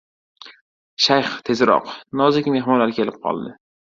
[1.07, 1.93] —Shayx tezroq!
[2.21, 3.55] Nozik mehmonlar kelib qoldi.